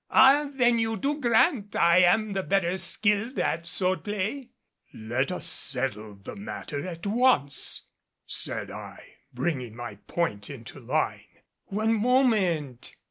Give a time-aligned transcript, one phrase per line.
[0.09, 0.47] Ah!
[0.55, 4.49] then you do grant I am the better skilled at sword play?"
[4.95, 7.83] "Let us settle the matter at once,"
[8.25, 11.43] said I, bringing my point into line.
[11.65, 12.95] "One moment!"